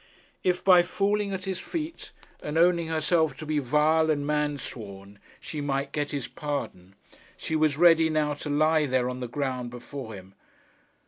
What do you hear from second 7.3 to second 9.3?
she was ready now to lie there on the